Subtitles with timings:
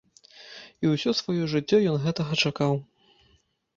[0.85, 2.73] І ўсё сваё жыццё ён гэтага чакаў.